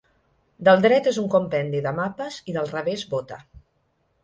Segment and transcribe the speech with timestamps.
[0.67, 3.41] Del dret és un compendi de mapes i del revés bota.